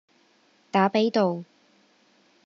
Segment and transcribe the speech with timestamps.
[0.71, 1.43] 打比道